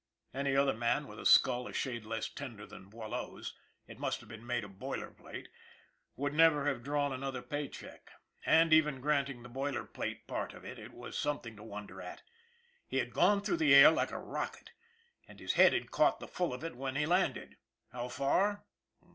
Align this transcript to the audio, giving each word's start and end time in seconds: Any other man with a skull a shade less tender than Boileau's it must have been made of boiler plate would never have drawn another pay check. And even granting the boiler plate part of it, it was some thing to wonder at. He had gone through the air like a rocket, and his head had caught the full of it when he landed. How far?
Any 0.33 0.55
other 0.57 0.73
man 0.73 1.05
with 1.05 1.19
a 1.19 1.27
skull 1.27 1.67
a 1.67 1.73
shade 1.73 2.05
less 2.05 2.27
tender 2.27 2.65
than 2.65 2.89
Boileau's 2.89 3.53
it 3.85 3.99
must 3.99 4.19
have 4.21 4.29
been 4.29 4.43
made 4.47 4.63
of 4.63 4.79
boiler 4.79 5.11
plate 5.11 5.47
would 6.15 6.33
never 6.33 6.65
have 6.65 6.81
drawn 6.81 7.13
another 7.13 7.43
pay 7.43 7.67
check. 7.67 8.09
And 8.43 8.73
even 8.73 8.99
granting 8.99 9.43
the 9.43 9.47
boiler 9.49 9.83
plate 9.85 10.25
part 10.25 10.55
of 10.55 10.65
it, 10.65 10.79
it 10.79 10.91
was 10.95 11.15
some 11.15 11.39
thing 11.41 11.55
to 11.57 11.63
wonder 11.63 12.01
at. 12.01 12.23
He 12.87 12.97
had 12.97 13.13
gone 13.13 13.41
through 13.41 13.57
the 13.57 13.75
air 13.75 13.91
like 13.91 14.09
a 14.09 14.17
rocket, 14.17 14.71
and 15.27 15.39
his 15.39 15.53
head 15.53 15.71
had 15.71 15.91
caught 15.91 16.19
the 16.19 16.27
full 16.27 16.51
of 16.51 16.63
it 16.63 16.75
when 16.75 16.95
he 16.95 17.05
landed. 17.05 17.57
How 17.91 18.07
far? 18.07 18.65